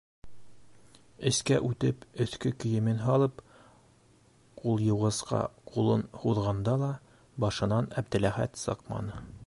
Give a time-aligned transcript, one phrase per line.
[1.31, 3.43] Эскә үтеп, өҫкө кейемен һалып,
[4.63, 5.43] ҡулъйыуғысҡа
[5.75, 6.91] ҡулын һуҙғанда ла
[7.45, 9.25] башынан Әптеләхәт сыҡманы.